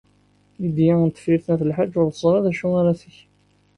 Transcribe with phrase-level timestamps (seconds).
[0.61, 3.15] Lidya n Tifrit n At Lḥaǧ ur teẓri ara d acu ara teg.